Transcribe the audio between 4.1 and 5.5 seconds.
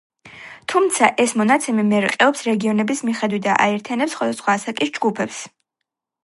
სხვადასხვა ასაკის ჯგუფებს.